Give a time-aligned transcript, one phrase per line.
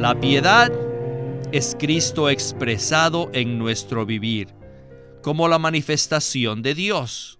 [0.00, 0.72] La piedad
[1.52, 4.48] es Cristo expresado en nuestro vivir,
[5.22, 7.38] como la manifestación de Dios.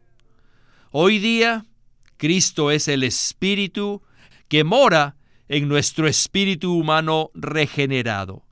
[0.91, 1.65] Hoy día,
[2.19, 4.03] Cristo es el Espíritu
[4.49, 5.17] que mora
[5.49, 8.45] en nuestro espíritu humano regenerado.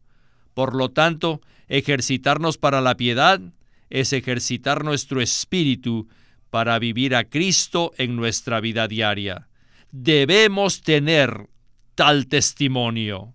[0.55, 3.43] Por lo tanto, ejercitarnos para la piedad
[3.91, 6.09] es ejercitar nuestro espíritu
[6.49, 9.49] para vivir a Cristo en nuestra vida diaria.
[9.93, 11.51] Debemos tener
[11.95, 13.35] tal testimonio.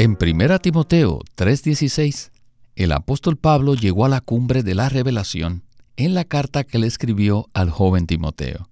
[0.00, 2.30] En 1 Timoteo 3:16,
[2.74, 5.62] el apóstol Pablo llegó a la cumbre de la revelación
[5.96, 8.70] en la carta que le escribió al joven Timoteo.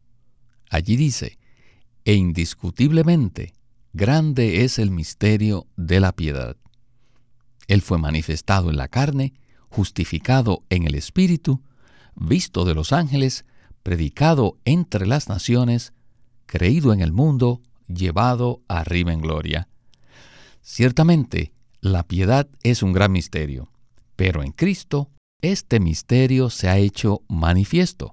[0.70, 1.38] Allí dice,
[2.06, 3.52] e indiscutiblemente,
[3.92, 6.56] grande es el misterio de la piedad.
[7.66, 9.34] Él fue manifestado en la carne,
[9.68, 11.60] justificado en el Espíritu,
[12.14, 13.44] visto de los ángeles,
[13.82, 15.92] predicado entre las naciones,
[16.46, 19.68] creído en el mundo, llevado arriba en gloria.
[20.70, 23.70] Ciertamente, la piedad es un gran misterio,
[24.16, 25.08] pero en Cristo
[25.40, 28.10] este misterio se ha hecho manifiesto.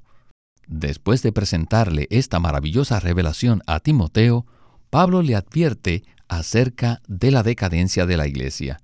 [0.66, 4.46] Después de presentarle esta maravillosa revelación a Timoteo,
[4.90, 8.80] Pablo le advierte acerca de la decadencia de la iglesia.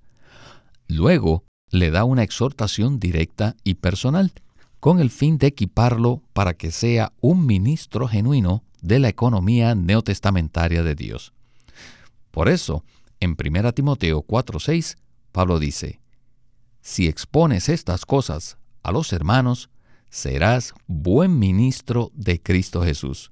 [0.86, 4.32] Luego le da una exhortación directa y personal,
[4.80, 10.82] con el fin de equiparlo para que sea un ministro genuino de la economía neotestamentaria
[10.82, 11.32] de Dios.
[12.30, 12.84] Por eso,
[13.22, 14.96] en 1 Timoteo 4:6,
[15.30, 16.00] Pablo dice,
[16.80, 19.70] Si expones estas cosas a los hermanos,
[20.10, 23.30] serás buen ministro de Cristo Jesús,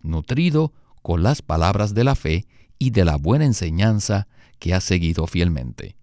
[0.00, 0.72] nutrido
[1.02, 2.46] con las palabras de la fe
[2.78, 4.28] y de la buena enseñanza
[4.60, 5.96] que has seguido fielmente.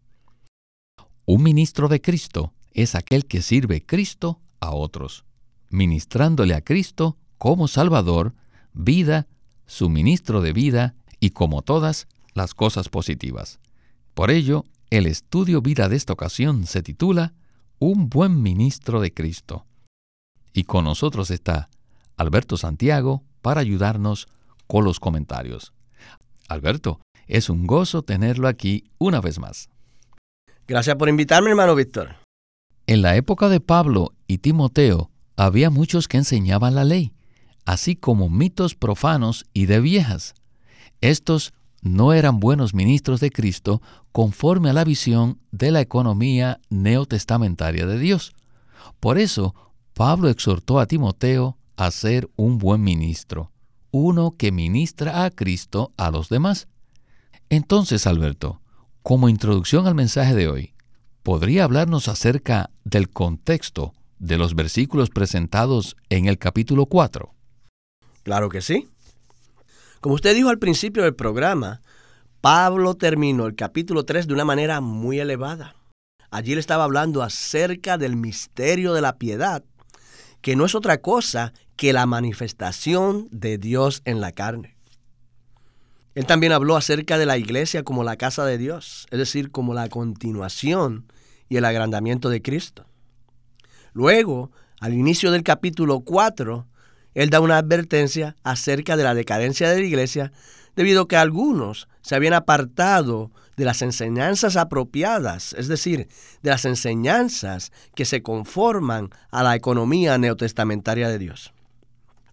[1.25, 5.23] Un ministro de Cristo es aquel que sirve Cristo a otros,
[5.69, 8.35] ministrándole a Cristo como Salvador,
[8.73, 9.29] vida,
[9.67, 13.59] suministro de vida y como todas, las cosas positivas.
[14.13, 17.33] Por ello, el estudio vida de esta ocasión se titula
[17.79, 19.65] Un buen ministro de Cristo.
[20.53, 21.69] Y con nosotros está
[22.17, 24.27] Alberto Santiago para ayudarnos
[24.67, 25.73] con los comentarios.
[26.47, 29.69] Alberto, es un gozo tenerlo aquí una vez más.
[30.67, 32.15] Gracias por invitarme, hermano Víctor.
[32.87, 37.13] En la época de Pablo y Timoteo había muchos que enseñaban la ley,
[37.65, 40.33] así como mitos profanos y de viejas.
[40.99, 43.81] Estos no eran buenos ministros de Cristo
[44.11, 48.33] conforme a la visión de la economía neotestamentaria de Dios.
[48.99, 49.55] Por eso,
[49.93, 53.51] Pablo exhortó a Timoteo a ser un buen ministro,
[53.89, 56.67] uno que ministra a Cristo a los demás.
[57.49, 58.61] Entonces, Alberto,
[59.01, 60.73] como introducción al mensaje de hoy,
[61.23, 67.33] ¿podría hablarnos acerca del contexto de los versículos presentados en el capítulo 4?
[68.23, 68.87] Claro que sí.
[70.01, 71.81] Como usted dijo al principio del programa,
[72.41, 75.75] Pablo terminó el capítulo 3 de una manera muy elevada.
[76.31, 79.63] Allí le estaba hablando acerca del misterio de la piedad,
[80.41, 84.75] que no es otra cosa que la manifestación de Dios en la carne.
[86.15, 89.75] Él también habló acerca de la iglesia como la casa de Dios, es decir, como
[89.75, 91.05] la continuación
[91.47, 92.87] y el agrandamiento de Cristo.
[93.93, 96.65] Luego, al inicio del capítulo 4,
[97.13, 100.31] él da una advertencia acerca de la decadencia de la iglesia
[100.75, 106.07] debido a que algunos se habían apartado de las enseñanzas apropiadas, es decir,
[106.41, 111.53] de las enseñanzas que se conforman a la economía neotestamentaria de Dios.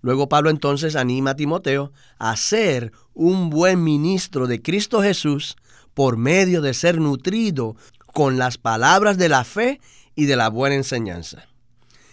[0.01, 5.57] Luego Pablo entonces anima a Timoteo a ser un buen ministro de Cristo Jesús
[5.93, 7.75] por medio de ser nutrido
[8.13, 9.81] con las palabras de la fe
[10.15, 11.49] y de la buena enseñanza.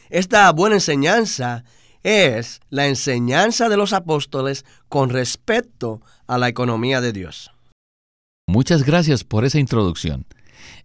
[0.09, 1.63] Esta buena enseñanza
[2.05, 7.51] es la enseñanza de los apóstoles con respecto a la economía de Dios.
[8.47, 10.27] Muchas gracias por esa introducción.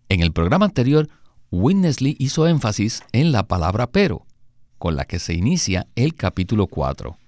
[0.09, 1.11] En el programa anterior,
[1.51, 4.27] Winnesley hizo énfasis en la palabra pero,
[4.79, 7.19] con la que se inicia el capítulo 4.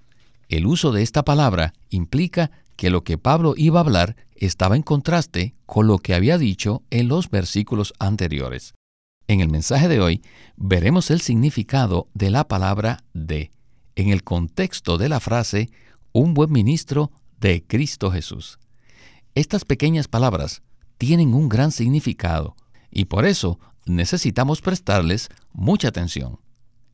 [0.49, 4.81] El uso de esta palabra implica que lo que Pablo iba a hablar estaba en
[4.81, 8.73] contraste con lo que había dicho en los versículos anteriores.
[9.27, 10.23] En el mensaje de hoy
[10.55, 13.51] veremos el significado de la palabra de
[13.95, 15.69] en el contexto de la frase
[16.11, 18.59] un buen ministro de Cristo Jesús.
[19.35, 20.61] Estas pequeñas palabras
[20.97, 22.55] tienen un gran significado
[22.91, 26.39] y por eso necesitamos prestarles mucha atención.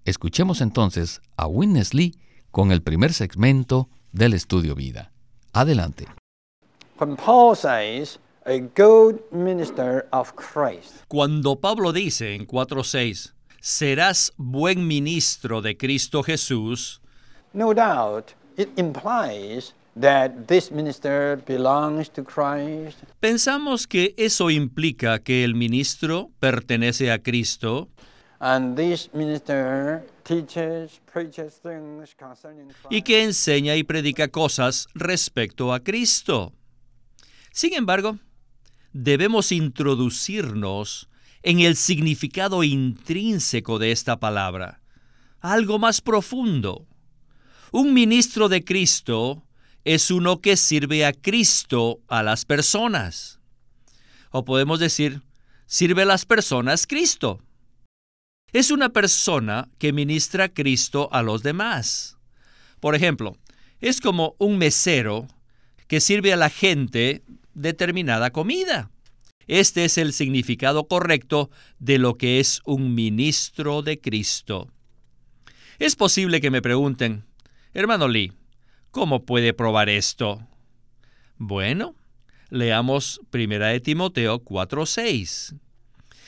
[0.06, 2.16] Escuchemos entonces a Witness Lee
[2.52, 5.12] con el primer segmento del estudio vida.
[5.54, 6.06] Adelante.
[11.08, 17.02] Cuando Pablo dice en 4.6, serás buen ministro de Cristo Jesús,
[17.54, 22.98] no doubt it implies that this minister belongs to Christ.
[23.20, 27.90] Pensamos que eso implica que el ministro pertenece a Cristo
[28.42, 32.86] And this minister teaches, preaches things concerning Christ.
[32.90, 36.54] y que enseña y predica cosas respecto a Cristo.
[37.52, 38.18] Sin embargo,
[38.94, 41.09] debemos introducirnos
[41.44, 44.82] en el significado intrínseco de esta palabra,
[45.40, 46.88] algo más profundo.
[47.72, 49.44] Un ministro de Cristo
[49.86, 53.40] es uno que sirve a Cristo a las personas.
[54.32, 55.22] O podemos decir,
[55.66, 57.42] sirve a las personas Cristo.
[58.52, 62.18] Es una persona que ministra a Cristo a los demás.
[62.80, 63.38] Por ejemplo,
[63.80, 65.28] es como un mesero
[65.88, 68.90] que sirve a la gente determinada comida.
[69.50, 71.50] Este es el significado correcto
[71.80, 74.68] de lo que es un ministro de Cristo.
[75.80, 77.26] Es posible que me pregunten,
[77.74, 78.32] hermano Lee,
[78.92, 80.48] ¿cómo puede probar esto?
[81.38, 81.96] Bueno,
[82.52, 85.56] leamos 1 de Timoteo 4:6.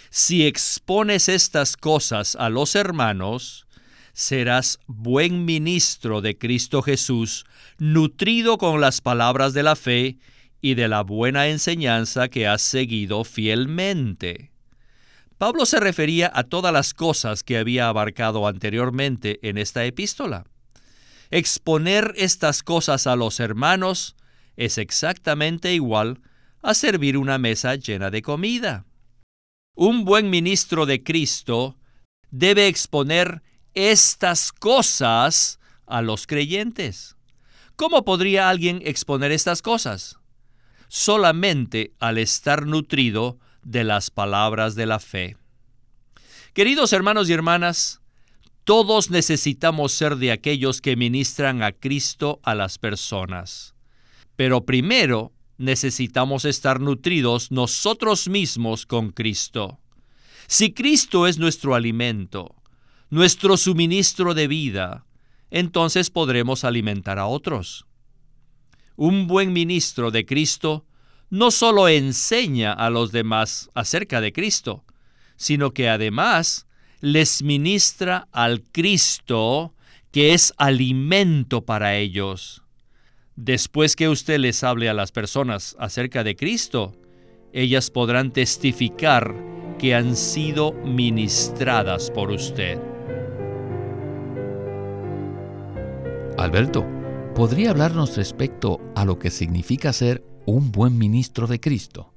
[0.10, 3.68] Si expones estas cosas a los hermanos,
[4.14, 7.46] serás buen ministro de Cristo Jesús,
[7.78, 10.18] nutrido con las palabras de la fe
[10.62, 14.52] y de la buena enseñanza que has seguido fielmente.
[15.38, 20.46] Pablo se refería a todas las cosas que había abarcado anteriormente en esta epístola.
[21.32, 24.16] Exponer estas cosas a los hermanos
[24.56, 26.22] es exactamente igual
[26.62, 28.86] a servir una mesa llena de comida.
[29.76, 31.76] Un buen ministro de Cristo
[32.30, 33.42] debe exponer
[33.74, 37.16] estas cosas a los creyentes.
[37.76, 40.21] ¿Cómo podría alguien exponer estas cosas?
[40.94, 45.38] Solamente al estar nutrido de las palabras de la fe.
[46.54, 48.02] Queridos hermanos y hermanas,
[48.66, 53.74] todos necesitamos ser de aquellos que ministran a Cristo a las personas.
[54.36, 59.80] Pero primero necesitamos estar nutridos nosotros mismos con Cristo.
[60.48, 62.54] Si Cristo es nuestro alimento,
[63.10, 65.06] nuestro suministro de vida,
[65.52, 67.86] entonces podremos alimentar a otros.
[68.96, 70.86] Un buen ministro de Cristo
[71.30, 74.84] no solo enseña a los demás acerca de Cristo,
[75.38, 76.68] sino que además
[77.00, 79.74] les ministra al Cristo
[80.12, 82.62] que es alimento para ellos.
[83.36, 86.94] Después que usted les hable a las personas acerca de Cristo,
[87.54, 89.34] ellas podrán testificar
[89.80, 92.78] que han sido ministradas por usted.
[96.38, 96.86] Alberto,
[97.36, 102.14] ¿podría hablarnos respecto a lo que significa ser un buen ministro de Cristo?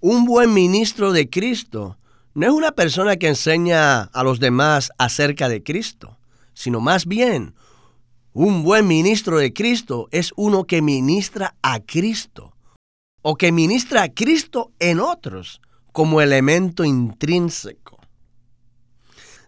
[0.00, 1.98] Un buen ministro de Cristo
[2.34, 6.18] no es una persona que enseña a los demás acerca de Cristo,
[6.54, 7.54] sino más bien
[8.32, 12.54] un buen ministro de Cristo es uno que ministra a Cristo
[13.22, 17.95] o que ministra a Cristo en otros como elemento intrínseco.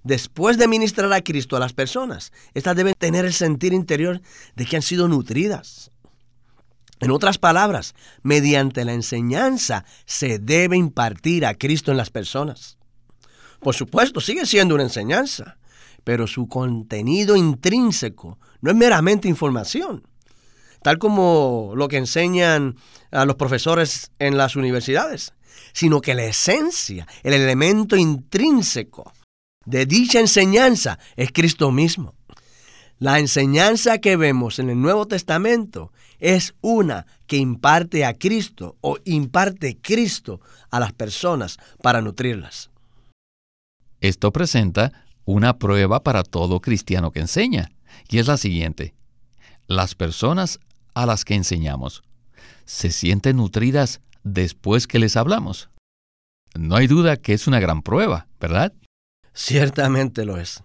[0.04, 4.20] Después de ministrar a Cristo a las personas, estas deben tener el sentir interior
[4.54, 5.90] de que han sido nutridas.
[7.00, 12.76] En otras palabras, mediante la enseñanza se debe impartir a Cristo en las personas.
[13.60, 15.58] Por supuesto, sigue siendo una enseñanza,
[16.04, 20.06] pero su contenido intrínseco no es meramente información,
[20.82, 22.76] tal como lo que enseñan
[23.10, 25.32] a los profesores en las universidades,
[25.72, 29.12] sino que la esencia, el elemento intrínseco
[29.68, 32.14] de dicha enseñanza es Cristo mismo.
[32.98, 38.96] La enseñanza que vemos en el Nuevo Testamento es una que imparte a Cristo o
[39.04, 42.70] imparte Cristo a las personas para nutrirlas.
[44.00, 47.70] Esto presenta una prueba para todo cristiano que enseña,
[48.08, 48.94] y es la siguiente.
[49.66, 50.60] Las personas
[50.94, 52.02] a las que enseñamos
[52.64, 55.68] se sienten nutridas después que les hablamos.
[56.58, 58.72] No hay duda que es una gran prueba, ¿verdad?
[59.40, 60.64] Ciertamente lo es.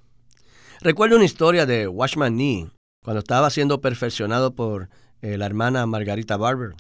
[0.82, 2.72] Recuerdo una historia de Watchman Nee,
[3.04, 4.90] cuando estaba siendo perfeccionado por
[5.22, 6.74] eh, la hermana Margarita Barber.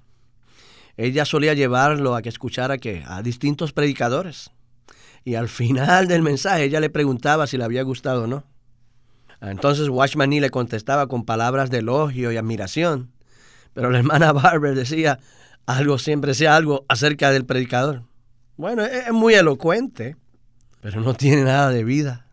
[0.97, 4.49] Ella solía llevarlo a que escuchara que a distintos predicadores.
[5.23, 8.43] Y al final del mensaje ella le preguntaba si le había gustado o no.
[9.39, 13.11] Entonces Watchman Nee le contestaba con palabras de elogio y admiración.
[13.75, 15.19] Pero la hermana Barber decía,
[15.67, 18.01] algo siempre sea algo acerca del predicador.
[18.57, 20.17] Bueno, es muy elocuente,
[20.83, 22.27] pero no tiene nada de vida.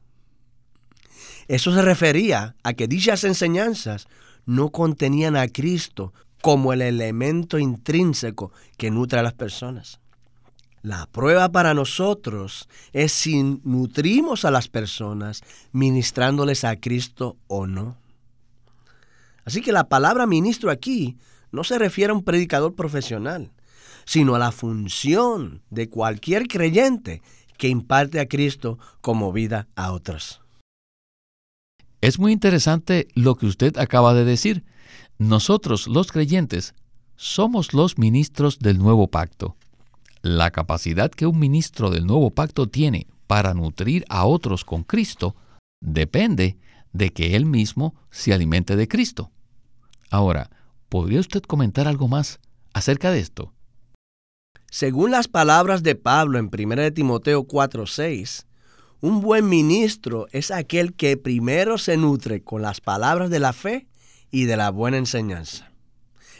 [1.46, 4.08] Eso se refería a que dichas enseñanzas
[4.44, 10.00] no contenían a Cristo como el elemento intrínseco que nutre a las personas.
[10.82, 17.98] La prueba para nosotros es si nutrimos a las personas ministrándoles a Cristo o no.
[19.44, 21.18] Así que la palabra ministro aquí
[21.52, 23.52] no se refiere a un predicador profesional,
[24.04, 27.22] sino a la función de cualquier creyente
[27.60, 30.40] que imparte a Cristo como vida a otros.
[32.00, 34.64] Es muy interesante lo que usted acaba de decir.
[35.18, 36.74] Nosotros, los creyentes,
[37.16, 39.56] somos los ministros del nuevo pacto.
[40.22, 45.36] La capacidad que un ministro del nuevo pacto tiene para nutrir a otros con Cristo
[45.82, 46.56] depende
[46.94, 49.30] de que él mismo se alimente de Cristo.
[50.08, 50.48] Ahora,
[50.88, 52.40] ¿podría usted comentar algo más
[52.72, 53.52] acerca de esto?
[54.70, 58.46] Según las palabras de Pablo en 1 Timoteo 4:6,
[59.00, 63.88] un buen ministro es aquel que primero se nutre con las palabras de la fe
[64.30, 65.72] y de la buena enseñanza.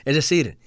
[0.05, 0.59] Es decir,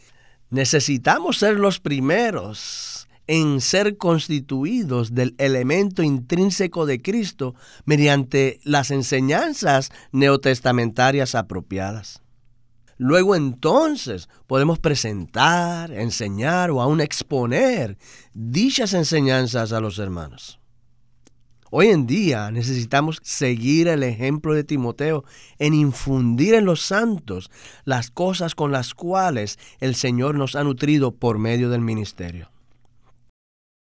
[0.49, 7.55] necesitamos ser los primeros en ser constituidos del elemento intrínseco de Cristo
[7.85, 12.22] mediante las enseñanzas neotestamentarias apropiadas.
[12.97, 17.97] Luego entonces podemos presentar, enseñar o aún exponer
[18.33, 20.59] dichas enseñanzas a los hermanos.
[21.75, 25.23] Hoy en día necesitamos seguir el ejemplo de Timoteo
[25.57, 27.49] en infundir en los santos
[27.83, 32.51] las cosas con las cuales el Señor nos ha nutrido por medio del ministerio.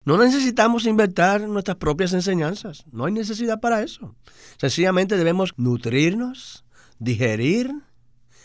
[0.04, 4.14] No necesitamos inventar nuestras propias enseñanzas, no hay necesidad para eso.
[4.58, 6.66] Sencillamente debemos nutrirnos,
[6.98, 7.72] digerir,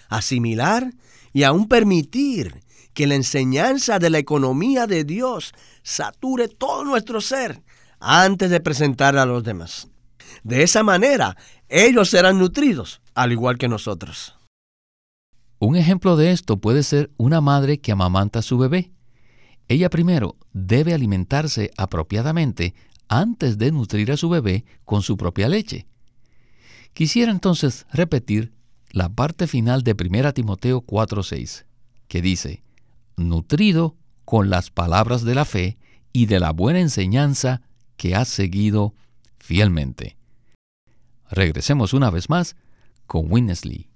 [0.09, 0.93] asimilar
[1.33, 7.61] y aún permitir que la enseñanza de la economía de Dios sature todo nuestro ser
[7.99, 9.87] antes de presentar a los demás.
[10.43, 11.37] De esa manera,
[11.69, 14.35] ellos serán nutridos, al igual que nosotros.
[15.59, 18.91] Un ejemplo de esto puede ser una madre que amamanta a su bebé.
[19.69, 22.75] Ella primero debe alimentarse apropiadamente
[23.07, 25.87] antes de nutrir a su bebé con su propia leche.
[26.93, 28.53] Quisiera entonces repetir
[28.93, 31.65] la parte final de 1 Timoteo 4:6,
[32.07, 32.63] que dice,
[33.17, 35.77] nutrido con las palabras de la fe
[36.13, 37.61] y de la buena enseñanza
[37.97, 38.93] que has seguido
[39.39, 40.15] fielmente.
[41.29, 42.55] Regresemos una vez más
[43.07, 43.89] con Winnesley.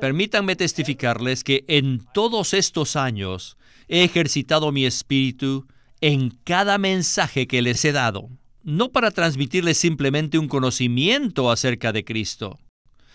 [0.00, 5.66] Permítanme testificarles que en todos estos años he ejercitado mi espíritu
[6.00, 8.30] en cada mensaje que les he dado,
[8.66, 12.58] no para transmitirles simplemente un conocimiento acerca de Cristo,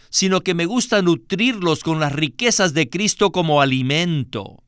[0.09, 4.63] sino que me gusta nutrirlos con las riquezas de Cristo como alimento.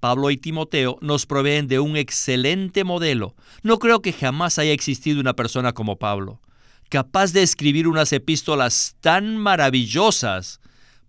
[0.00, 3.34] Pablo y Timoteo nos proveen de un excelente modelo.
[3.62, 6.42] No creo que jamás haya existido una persona como Pablo,
[6.90, 10.60] capaz de escribir unas epístolas tan maravillosas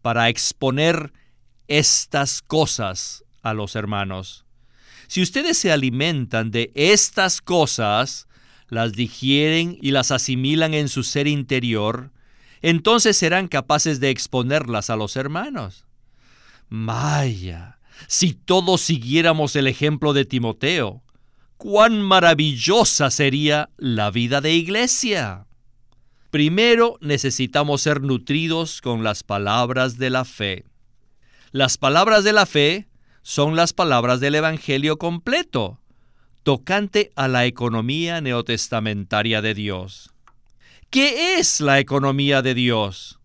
[0.02, 1.12] para exponer
[1.68, 4.46] estas cosas a los hermanos.
[5.08, 8.28] Si ustedes se alimentan de estas cosas,
[8.68, 12.12] las digieren y las asimilan en su ser interior,
[12.62, 15.86] entonces serán capaces de exponerlas a los hermanos.
[16.70, 21.04] Maya, si todos siguiéramos el ejemplo de Timoteo,
[21.58, 25.48] cuán maravillosa sería la vida de iglesia.
[26.32, 30.66] Primero necesitamos ser nutridos con las palabras de la fe.
[31.52, 32.90] Las palabras de la fe
[33.22, 35.80] son las palabras del Evangelio completo,
[36.46, 40.12] tocante a la economía neotestamentaria de Dios.
[40.92, 43.20] ¿Qué es la economía de Dios?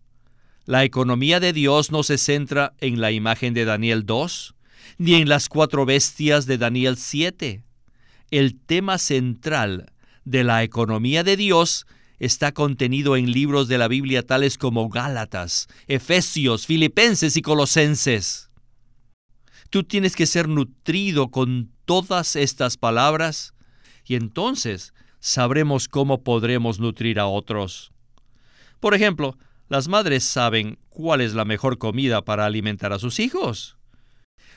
[0.65, 4.55] La economía de Dios no se centra en la imagen de Daniel 2,
[4.97, 7.61] ni en las cuatro bestias de Daniel 7.
[8.31, 9.91] El tema central
[10.25, 11.85] de la economía de Dios
[12.17, 18.49] está contenido en libros de la Biblia tales como Gálatas, Efesios, Filipenses y Colosenses.
[19.69, 23.53] Tú tienes que ser nutrido con todas estas palabras
[24.05, 27.91] y entonces sabremos cómo podremos nutrir a otros.
[28.79, 33.75] Por ejemplo, las madres saben cuál es la mejor comida para alimentar a sus hijos.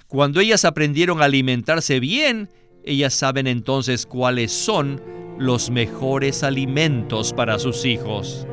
[0.06, 2.50] Cuando ellas aprendieron a alimentarse bien,
[2.84, 5.02] ellas saben entonces cuáles son
[5.36, 8.46] los mejores alimentos para sus hijos.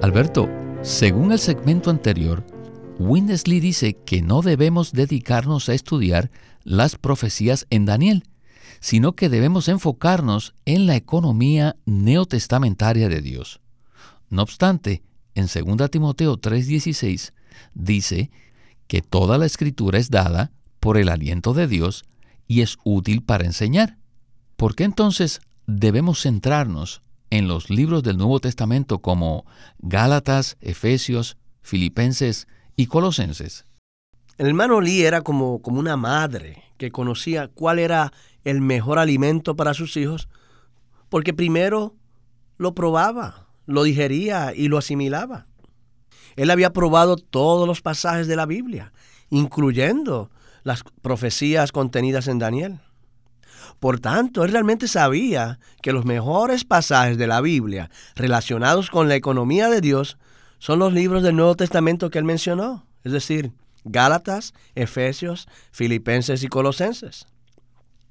[0.00, 0.48] Alberto,
[0.80, 2.42] según el segmento anterior,
[2.98, 6.30] Winnesley dice que no debemos dedicarnos a estudiar
[6.64, 8.24] las profecías en Daniel,
[8.80, 13.60] sino que debemos enfocarnos en la economía neotestamentaria de Dios.
[14.30, 15.02] No obstante,
[15.34, 17.32] en 2 Timoteo 3:16
[17.74, 18.30] dice
[18.88, 20.50] que toda la escritura es dada
[20.80, 22.04] por el aliento de Dios
[22.46, 23.98] y es útil para enseñar.
[24.56, 29.44] ¿Por qué entonces debemos centrarnos en los libros del Nuevo Testamento como
[29.78, 33.66] Gálatas, Efesios, Filipenses y Colosenses?
[34.38, 38.12] El hermano Lee era como, como una madre que conocía cuál era
[38.44, 40.28] el mejor alimento para sus hijos,
[41.08, 41.96] porque primero
[42.56, 45.48] lo probaba, lo digería y lo asimilaba.
[46.36, 48.92] Él había probado todos los pasajes de la Biblia,
[49.28, 50.30] incluyendo
[50.62, 52.78] las profecías contenidas en Daniel.
[53.80, 59.16] Por tanto, él realmente sabía que los mejores pasajes de la Biblia relacionados con la
[59.16, 60.16] economía de Dios
[60.58, 63.52] son los libros del Nuevo Testamento que él mencionó, es decir,
[63.84, 67.26] Gálatas, Efesios, Filipenses y Colosenses.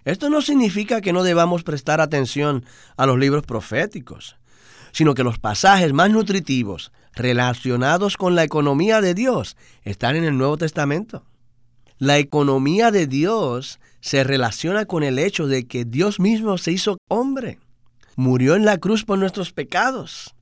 [0.05, 2.63] Esto no significa que no debamos prestar atención
[2.95, 4.37] a los libros proféticos,
[4.93, 10.37] sino que los pasajes más nutritivos relacionados con la economía de Dios están en el
[10.37, 11.23] Nuevo Testamento.
[11.97, 16.97] La economía de Dios se relaciona con el hecho de que Dios mismo se hizo
[17.09, 17.59] hombre,
[18.15, 20.35] murió en la cruz por nuestros pecados,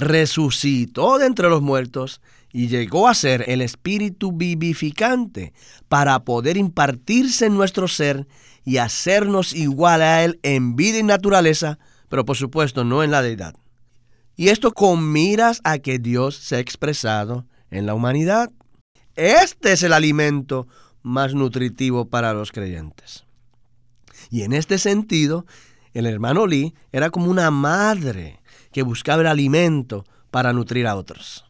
[0.00, 2.20] resucitó de entre los muertos
[2.52, 5.52] y llegó a ser el espíritu vivificante
[5.88, 8.26] para poder impartirse en nuestro ser
[8.64, 11.78] y hacernos igual a Él en vida y naturaleza,
[12.08, 13.54] pero por supuesto no en la deidad.
[14.36, 18.50] Y esto con miras a que Dios se ha expresado en la humanidad.
[19.14, 20.66] Este es el alimento
[21.02, 23.24] más nutritivo para los creyentes.
[24.30, 25.46] Y en este sentido,
[25.92, 28.39] el hermano Lee era como una madre
[28.72, 31.44] que buscaba el alimento para nutrir a otros.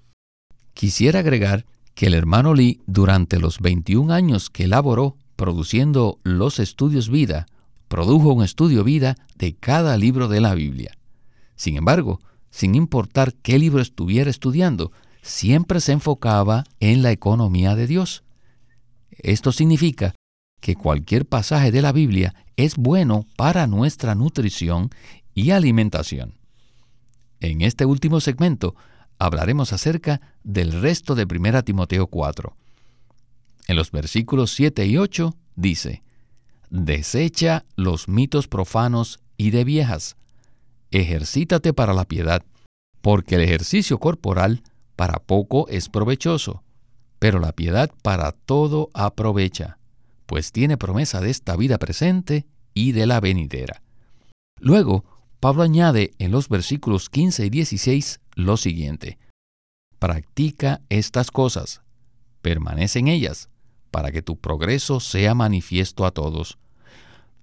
[0.75, 7.09] Quisiera agregar que el hermano Lee, durante los 21 años que laboró produciendo los estudios
[7.09, 7.47] vida,
[7.89, 10.97] produjo un estudio vida de cada libro de la Biblia.
[11.57, 17.87] Sin embargo, sin importar qué libro estuviera estudiando, siempre se enfocaba en la economía de
[17.87, 18.25] Dios.
[19.11, 20.15] Esto significa
[20.61, 24.91] que cualquier pasaje de la Biblia es bueno para nuestra nutrición
[25.35, 26.40] y alimentación.
[27.41, 28.77] En este último segmento
[29.19, 32.57] hablaremos acerca del resto de 1 Timoteo 4.
[33.67, 36.03] En los versículos 7 y 8 dice,
[36.71, 40.17] Desecha los mitos profanos y de viejas,
[40.91, 42.43] ejercítate para la piedad,
[43.01, 44.63] porque el ejercicio corporal
[44.97, 46.63] para poco es provechoso,
[47.19, 49.79] pero la piedad para todo aprovecha,
[50.27, 53.83] pues tiene promesa de esta vida presente y de la venidera.
[54.59, 55.05] Luego,
[55.41, 59.19] Pablo añade en los versículos 15 y 16 lo siguiente.
[59.99, 61.81] Practica estas cosas,
[62.43, 63.49] permanece en ellas,
[63.91, 66.59] para que tu progreso sea manifiesto a todos.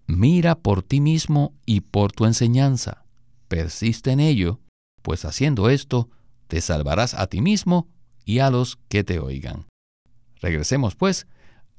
[0.06, 3.04] Mira por ti mismo y por tu enseñanza.
[3.48, 4.60] Persiste en ello,
[5.02, 6.10] pues haciendo esto,
[6.48, 7.88] te salvarás a ti mismo
[8.26, 9.66] y a los que te oigan.
[10.40, 11.26] Regresemos, pues,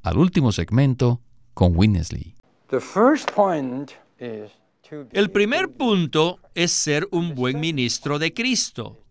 [0.03, 1.21] al último segmento
[1.55, 2.35] con Winnesley.
[5.13, 9.05] El primer punto es ser un buen ministro de Cristo.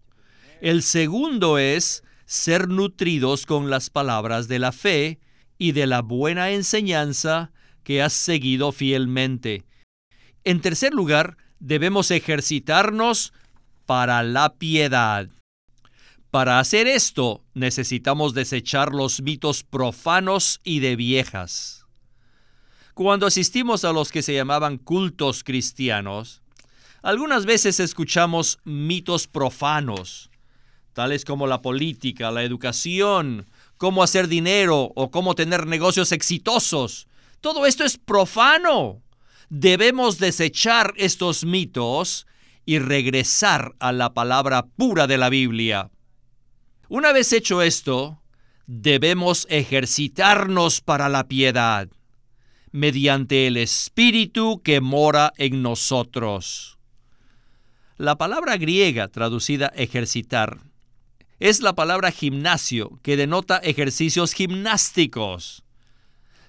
[0.61, 5.19] El segundo es ser nutridos con las palabras de la fe
[5.57, 7.51] y de la buena enseñanza
[7.83, 9.65] que has seguido fielmente.
[10.43, 13.33] En tercer lugar, debemos ejercitarnos
[13.85, 15.29] para la piedad.
[16.31, 21.87] Para hacer esto, necesitamos desechar los mitos profanos y de viejas.
[22.97, 26.41] Cuando asistimos a los que se llamaban cultos cristianos,
[27.03, 30.31] algunas veces escuchamos mitos profanos,
[30.93, 33.45] tales como la política, la educación,
[33.77, 37.07] cómo hacer dinero o cómo tener negocios exitosos.
[37.39, 39.03] Todo esto es profano.
[39.49, 42.25] Debemos desechar estos mitos
[42.65, 45.91] y regresar a la palabra pura de la Biblia.
[46.89, 48.23] Una vez hecho esto,
[48.65, 51.89] debemos ejercitarnos para la piedad
[52.71, 56.77] mediante el Espíritu que mora en nosotros.
[57.97, 60.60] La palabra griega traducida ejercitar
[61.39, 65.63] es la palabra gimnasio, que denota ejercicios gimnásticos.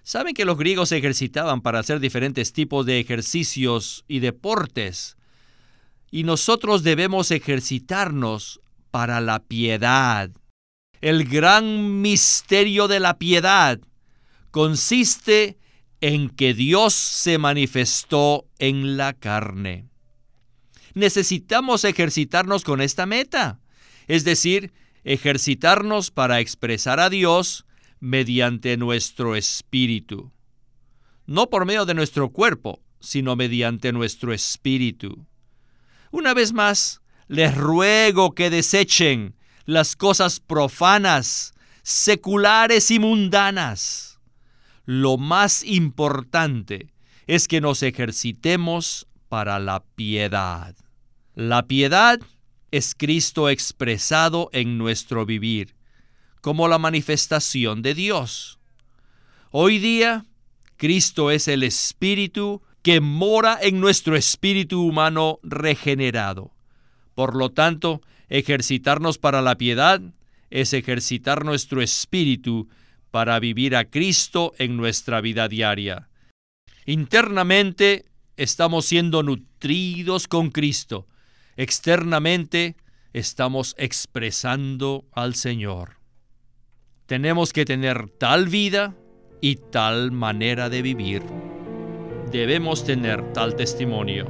[0.03, 5.19] Saben que los griegos ejercitaban para hacer diferentes tipos de ejercicios y deportes.
[6.11, 10.31] Y nosotros debemos ejercitarnos para la piedad.
[11.03, 13.79] El gran misterio de la piedad
[14.51, 15.59] consiste
[16.01, 19.89] en que Dios se manifestó en la carne.
[20.95, 23.61] Necesitamos ejercitarnos con esta meta,
[24.07, 24.73] es decir,
[25.05, 27.67] ejercitarnos para expresar a Dios
[28.01, 30.33] mediante nuestro espíritu.
[31.27, 35.27] No por medio de nuestro cuerpo, sino mediante nuestro espíritu.
[36.11, 39.35] Una vez más, les ruego que desechen
[39.67, 44.08] las cosas profanas, seculares y mundanas.
[44.91, 46.95] Lo más importante
[47.27, 50.75] es que nos ejercitemos para la piedad.
[51.35, 52.19] La piedad
[52.71, 55.75] es Cristo expresado en nuestro vivir,
[56.41, 58.61] como la manifestación de Dios.
[59.51, 60.25] Hoy día,
[60.79, 66.55] Cristo es el Espíritu que mora en nuestro espíritu humano regenerado.
[67.15, 70.01] Por lo tanto, ejercitarnos para la piedad
[70.49, 72.71] es ejercitar nuestro espíritu
[73.11, 76.09] para vivir a Cristo en nuestra vida diaria.
[76.87, 81.07] Internamente estamos siendo nutridos con Cristo.
[81.57, 82.77] Externamente
[83.13, 85.99] estamos expresando al Señor.
[87.07, 88.95] Tenemos que tener tal vida
[89.41, 91.23] y tal manera de vivir.
[92.31, 94.27] Debemos tener tal testimonio.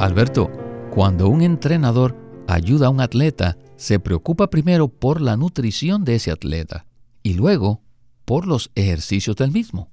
[0.00, 0.50] Alberto,
[0.90, 6.30] cuando un entrenador ayuda a un atleta, se preocupa primero por la nutrición de ese
[6.30, 6.86] atleta
[7.22, 7.82] y luego
[8.24, 9.90] por los ejercicios del mismo.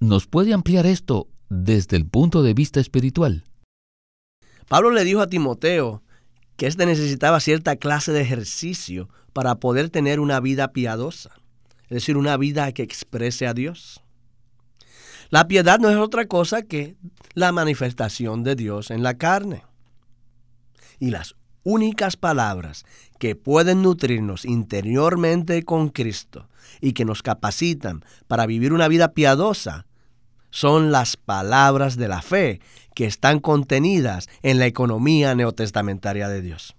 [0.00, 3.44] ¿Nos puede ampliar esto desde el punto de vista espiritual?
[4.68, 6.02] Pablo le dijo a Timoteo
[6.56, 11.30] que éste necesitaba cierta clase de ejercicio para poder tener una vida piadosa,
[11.84, 14.02] es decir, una vida que exprese a Dios.
[15.28, 16.96] La piedad no es otra cosa que
[17.34, 19.64] la manifestación de Dios en la carne.
[20.98, 21.34] Y las
[21.66, 22.86] únicas palabras
[23.18, 26.48] que pueden nutrirnos interiormente con Cristo
[26.80, 29.84] y que nos capacitan para vivir una vida piadosa
[30.50, 32.60] son las palabras de la fe
[32.94, 36.76] que están contenidas en la economía neotestamentaria de Dios.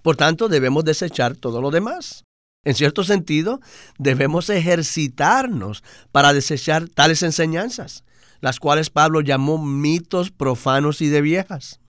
[0.00, 2.24] Por tanto, debemos desechar todo lo demás.
[2.64, 3.60] En cierto sentido,
[3.98, 8.04] debemos ejercitarnos para desechar tales enseñanzas,
[8.40, 11.81] las cuales Pablo llamó mitos profanos y de viejas.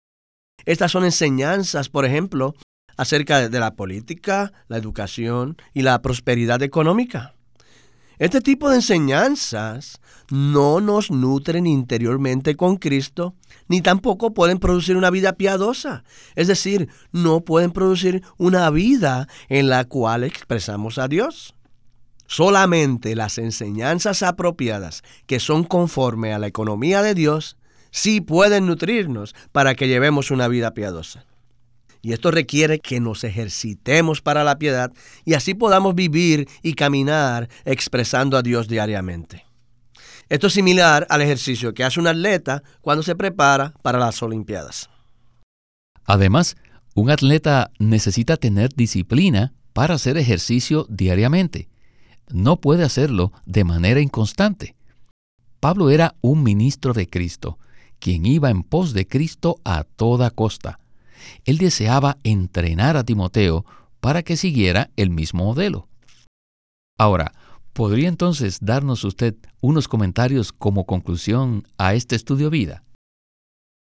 [0.65, 2.55] Estas son enseñanzas, por ejemplo,
[2.97, 7.33] acerca de la política, la educación y la prosperidad económica.
[8.19, 13.33] Este tipo de enseñanzas no nos nutren interiormente con Cristo,
[13.67, 16.03] ni tampoco pueden producir una vida piadosa.
[16.35, 21.55] Es decir, no pueden producir una vida en la cual expresamos a Dios.
[22.27, 27.57] Solamente las enseñanzas apropiadas que son conforme a la economía de Dios
[27.91, 31.25] sí pueden nutrirnos para que llevemos una vida piadosa.
[32.01, 34.91] Y esto requiere que nos ejercitemos para la piedad
[35.23, 39.45] y así podamos vivir y caminar expresando a Dios diariamente.
[40.27, 44.89] Esto es similar al ejercicio que hace un atleta cuando se prepara para las Olimpiadas.
[46.05, 46.55] Además,
[46.95, 51.69] un atleta necesita tener disciplina para hacer ejercicio diariamente.
[52.29, 54.75] No puede hacerlo de manera inconstante.
[55.59, 57.59] Pablo era un ministro de Cristo,
[58.01, 60.81] quien iba en pos de Cristo a toda costa
[61.45, 63.65] él deseaba entrenar a Timoteo
[63.99, 65.87] para que siguiera el mismo modelo.
[66.97, 67.31] Ahora,
[67.73, 72.83] ¿podría entonces darnos usted unos comentarios como conclusión a este estudio vida?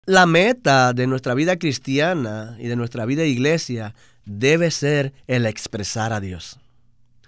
[0.06, 3.94] La meta de nuestra vida cristiana y de nuestra vida iglesia
[4.24, 6.58] debe ser el expresar a Dios.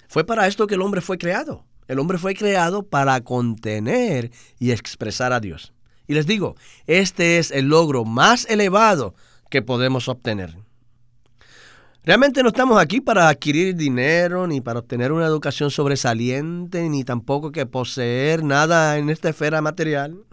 [0.08, 1.64] Fue para esto que el hombre fue creado.
[1.88, 5.72] El hombre fue creado para contener y expresar a Dios.
[6.10, 6.56] Y les digo,
[6.88, 9.14] este es el logro más elevado
[9.48, 10.56] que podemos obtener.
[12.02, 17.52] Realmente no estamos aquí para adquirir dinero, ni para obtener una educación sobresaliente, ni tampoco
[17.52, 20.24] que poseer nada en esta esfera material.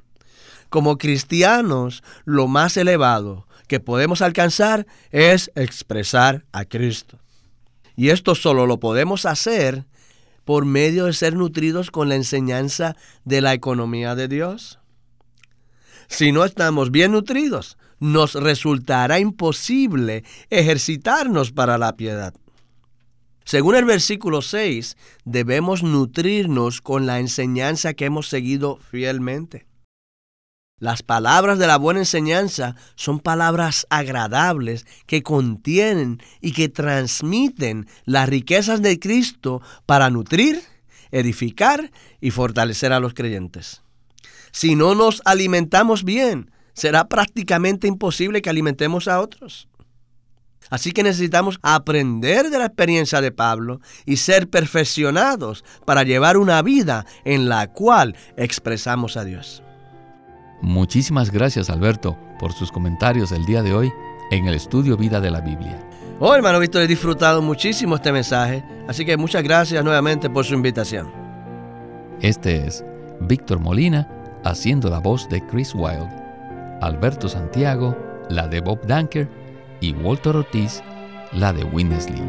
[0.69, 7.19] Como cristianos, lo más elevado que podemos alcanzar es expresar a Cristo.
[7.95, 9.85] Y esto solo lo podemos hacer
[10.43, 14.79] por medio de ser nutridos con la enseñanza de la economía de Dios.
[16.07, 22.33] Si no estamos bien nutridos, nos resultará imposible ejercitarnos para la piedad.
[23.43, 29.65] Según el versículo 6, debemos nutrirnos con la enseñanza que hemos seguido fielmente.
[30.79, 38.29] Las palabras de la buena enseñanza son palabras agradables que contienen y que transmiten las
[38.29, 40.61] riquezas de Cristo para nutrir,
[41.11, 41.91] edificar
[42.21, 43.81] y fortalecer a los creyentes.
[44.51, 49.67] Si no nos alimentamos bien, será prácticamente imposible que alimentemos a otros.
[50.69, 56.61] Así que necesitamos aprender de la experiencia de Pablo y ser perfeccionados para llevar una
[56.61, 59.63] vida en la cual expresamos a Dios.
[60.61, 63.91] Muchísimas gracias Alberto por sus comentarios el día de hoy
[64.31, 65.79] en el estudio Vida de la Biblia.
[66.19, 70.55] Oh, hermano Víctor, he disfrutado muchísimo este mensaje, así que muchas gracias nuevamente por su
[70.55, 71.11] invitación.
[72.21, 72.83] Este es
[73.21, 74.16] Víctor Molina
[74.49, 76.09] haciendo la voz de Chris Wilde
[76.81, 77.95] Alberto Santiago
[78.29, 79.27] la de Bob Danker,
[79.79, 80.81] y Walter Ortiz,
[81.31, 82.21] la de Winnesley.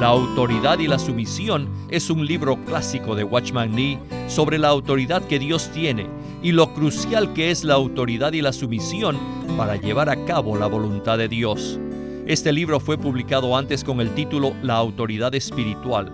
[0.00, 5.22] La autoridad y la sumisión es un libro clásico de Watchman Nee sobre la autoridad
[5.22, 6.06] que Dios tiene
[6.42, 9.18] y lo crucial que es la autoridad y la sumisión
[9.56, 11.78] para llevar a cabo la voluntad de Dios.
[12.26, 16.12] Este libro fue publicado antes con el título La autoridad espiritual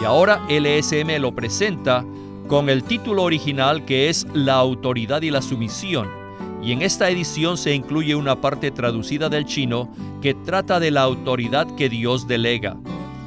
[0.00, 2.04] y ahora LSM lo presenta
[2.46, 6.08] con el título original que es La autoridad y la sumisión.
[6.62, 9.88] Y en esta edición se incluye una parte traducida del chino
[10.22, 12.76] que trata de la autoridad que Dios delega.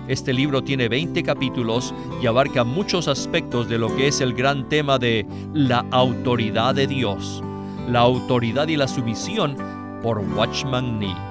[0.08, 4.68] Este libro tiene 20 capítulos y abarca muchos aspectos de lo que es el gran
[4.68, 7.44] tema de la autoridad de Dios,
[7.88, 9.56] la autoridad y la sumisión
[10.02, 11.31] por Watchman Nee.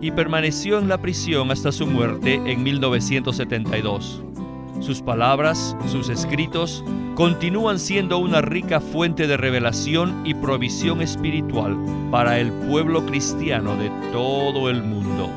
[0.00, 4.22] y permaneció en la prisión hasta su muerte en 1972.
[4.80, 11.76] Sus palabras, sus escritos, continúan siendo una rica fuente de revelación y provisión espiritual
[12.10, 15.30] para el pueblo cristiano de todo el mundo.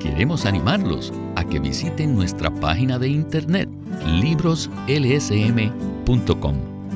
[0.00, 3.68] Queremos animarlos a que visiten nuestra página de internet
[4.06, 6.75] libroslsm.com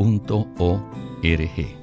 [0.00, 1.79] www.ecc.org.